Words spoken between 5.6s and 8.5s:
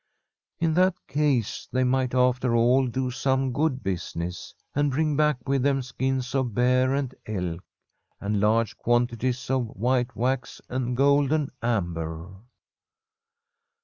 them skins of bear and elk, and